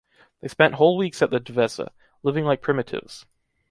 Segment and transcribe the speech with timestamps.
[0.39, 1.89] They spent whole weeks at the Devesa,
[2.23, 3.27] living like primitives.